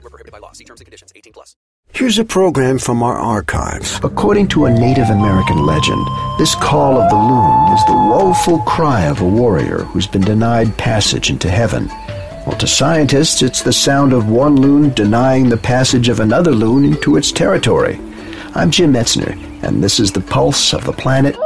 [0.00, 0.52] Void were prohibited by law.
[0.52, 1.12] See terms and conditions.
[1.14, 1.56] 18 plus.
[1.92, 4.00] Here's a program from our archives.
[4.02, 6.06] According to a Native American legend,
[6.38, 10.76] this call of the loon is the woeful cry of a warrior who's been denied
[10.78, 11.88] passage into heaven.
[12.46, 16.84] Well, to scientists, it's the sound of one loon denying the passage of another loon
[16.84, 18.00] into its territory.
[18.54, 19.32] I'm Jim Metzner,
[19.62, 21.36] and this is the pulse of the planet.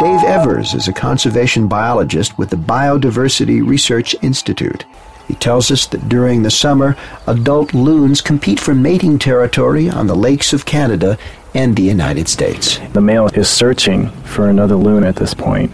[0.00, 4.84] Dave Evers is a conservation biologist with the Biodiversity Research Institute.
[5.28, 6.96] He tells us that during the summer,
[7.26, 11.18] adult loons compete for mating territory on the lakes of Canada
[11.54, 12.80] and the United States.
[12.94, 15.70] The male is searching for another loon at this point.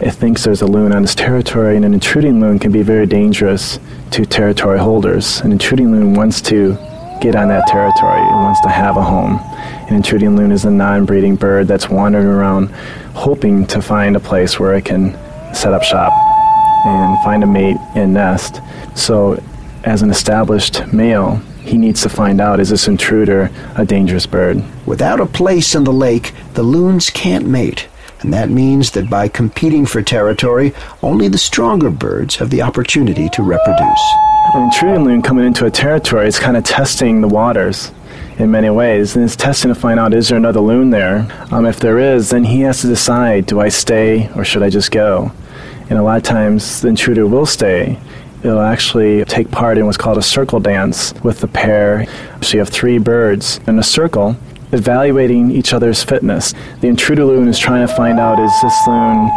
[0.00, 3.04] It thinks there's a loon on its territory, and an intruding loon can be very
[3.04, 3.78] dangerous
[4.12, 5.40] to territory holders.
[5.42, 6.74] An intruding loon wants to
[7.20, 9.38] get on that territory, it wants to have a home.
[9.88, 12.70] An intruding loon is a non-breeding bird that's wandering around
[13.14, 15.12] hoping to find a place where it can
[15.52, 16.27] set up shop
[16.88, 18.60] and find a mate and nest.
[18.94, 19.42] So
[19.84, 24.64] as an established male, he needs to find out is this intruder a dangerous bird?
[24.86, 27.88] Without a place in the lake, the loons can't mate.
[28.20, 33.28] And that means that by competing for territory, only the stronger birds have the opportunity
[33.28, 34.14] to reproduce.
[34.54, 37.92] An intruding loon coming into a territory is kind of testing the waters
[38.38, 41.26] in many ways, and it's testing to find out is there another loon there.
[41.50, 44.70] Um, if there is, then he has to decide: do I stay or should I
[44.70, 45.32] just go?
[45.90, 47.98] And a lot of times, the intruder will stay.
[48.42, 52.06] It'll actually take part in what's called a circle dance with the pair.
[52.40, 54.36] So you have three birds in a circle
[54.70, 56.54] evaluating each other's fitness.
[56.80, 59.30] The intruder loon is trying to find out is this loon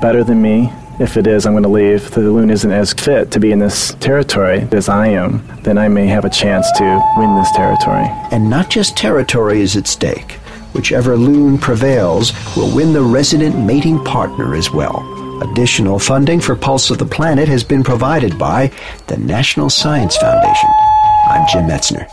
[0.00, 0.70] better than me?
[1.00, 2.06] If it is, I'm going to leave.
[2.06, 5.76] If the loon isn't as fit to be in this territory as I am, then
[5.76, 8.06] I may have a chance to win this territory.
[8.30, 10.32] And not just territory is at stake.
[10.72, 15.02] Whichever loon prevails will win the resident mating partner as well.
[15.50, 18.70] Additional funding for Pulse of the Planet has been provided by
[19.08, 20.70] the National Science Foundation.
[21.28, 22.06] I'm Jim Metzner.